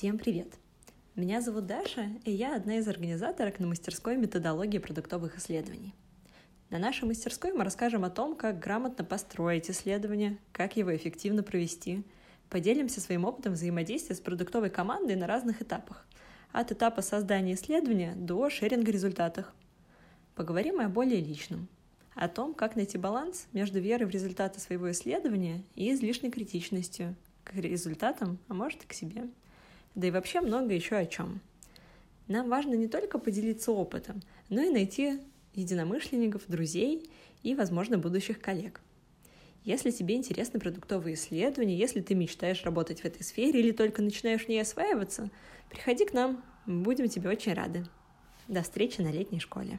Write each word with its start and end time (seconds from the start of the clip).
Всем 0.00 0.16
привет! 0.16 0.54
Меня 1.14 1.42
зовут 1.42 1.66
Даша, 1.66 2.08
и 2.24 2.30
я 2.30 2.56
одна 2.56 2.78
из 2.78 2.88
организаторок 2.88 3.60
на 3.60 3.66
мастерской 3.66 4.16
методологии 4.16 4.78
продуктовых 4.78 5.36
исследований. 5.36 5.94
На 6.70 6.78
нашей 6.78 7.04
мастерской 7.04 7.52
мы 7.52 7.64
расскажем 7.64 8.02
о 8.06 8.08
том, 8.08 8.34
как 8.34 8.58
грамотно 8.60 9.04
построить 9.04 9.70
исследование, 9.70 10.38
как 10.52 10.78
его 10.78 10.96
эффективно 10.96 11.42
провести, 11.42 12.02
поделимся 12.48 13.02
своим 13.02 13.26
опытом 13.26 13.52
взаимодействия 13.52 14.16
с 14.16 14.20
продуктовой 14.20 14.70
командой 14.70 15.16
на 15.16 15.26
разных 15.26 15.60
этапах, 15.60 16.06
от 16.50 16.72
этапа 16.72 17.02
создания 17.02 17.52
исследования 17.52 18.14
до 18.16 18.48
шеринга 18.48 18.90
результатов. 18.90 19.52
Поговорим 20.34 20.80
о 20.80 20.88
более 20.88 21.20
личном, 21.20 21.68
о 22.14 22.26
том, 22.28 22.54
как 22.54 22.74
найти 22.74 22.96
баланс 22.96 23.48
между 23.52 23.80
верой 23.80 24.06
в 24.06 24.10
результаты 24.10 24.60
своего 24.60 24.90
исследования 24.92 25.62
и 25.74 25.92
излишней 25.92 26.30
критичностью 26.30 27.14
к 27.44 27.52
результатам, 27.52 28.38
а 28.48 28.54
может 28.54 28.82
и 28.84 28.86
к 28.86 28.94
себе– 28.94 29.28
да 29.94 30.06
и 30.06 30.10
вообще 30.10 30.40
много 30.40 30.74
еще 30.74 30.96
о 30.96 31.06
чем. 31.06 31.40
Нам 32.28 32.48
важно 32.48 32.74
не 32.74 32.88
только 32.88 33.18
поделиться 33.18 33.72
опытом, 33.72 34.22
но 34.48 34.62
и 34.62 34.70
найти 34.70 35.20
единомышленников, 35.54 36.42
друзей 36.46 37.10
и, 37.42 37.54
возможно, 37.54 37.98
будущих 37.98 38.40
коллег. 38.40 38.80
Если 39.64 39.90
тебе 39.90 40.14
интересны 40.14 40.58
продуктовые 40.58 41.14
исследования, 41.14 41.76
если 41.76 42.00
ты 42.00 42.14
мечтаешь 42.14 42.64
работать 42.64 43.00
в 43.00 43.04
этой 43.04 43.22
сфере 43.22 43.60
или 43.60 43.72
только 43.72 44.00
начинаешь 44.00 44.44
в 44.44 44.48
ней 44.48 44.60
осваиваться, 44.60 45.30
приходи 45.68 46.06
к 46.06 46.12
нам, 46.12 46.42
будем 46.66 47.08
тебе 47.08 47.28
очень 47.28 47.52
рады. 47.52 47.84
До 48.48 48.62
встречи 48.62 49.00
на 49.00 49.10
летней 49.10 49.40
школе. 49.40 49.78